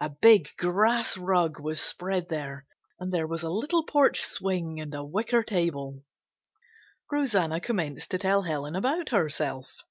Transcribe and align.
A 0.00 0.08
big 0.08 0.48
grass 0.56 1.18
rug 1.18 1.60
was 1.60 1.82
spread 1.82 2.30
there, 2.30 2.64
and 2.98 3.12
there 3.12 3.26
was 3.26 3.42
a 3.42 3.50
little 3.50 3.84
porch 3.84 4.22
swing 4.24 4.80
and 4.80 4.94
a 4.94 5.04
wicker 5.04 5.42
table. 5.42 6.02
Rosanna 7.12 7.60
commenced 7.60 8.10
to 8.12 8.18
tell 8.18 8.40
Helen 8.44 8.74
about 8.74 9.10
herself. 9.10 9.82